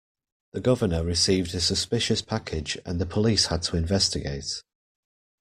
The 0.53 0.61
governor 0.61 1.03
received 1.03 1.53
a 1.53 1.61
suspicious 1.61 2.23
package 2.23 2.75
and 2.87 2.99
the 2.99 3.05
police 3.05 3.45
had 3.49 3.61
to 3.61 3.77
investigate. 3.77 4.63